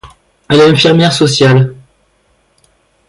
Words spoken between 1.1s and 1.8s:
sociale.